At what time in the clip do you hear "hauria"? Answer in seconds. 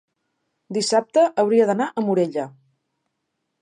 1.43-1.69